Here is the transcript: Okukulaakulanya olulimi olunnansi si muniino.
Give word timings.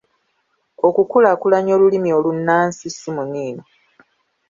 Okukulaakulanya 0.87 1.71
olulimi 1.77 2.09
olunnansi 2.17 2.85
si 2.97 3.09
muniino. 3.15 3.63